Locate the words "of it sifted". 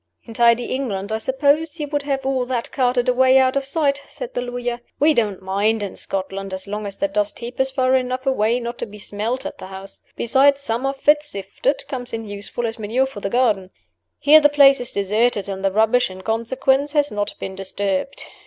10.87-11.87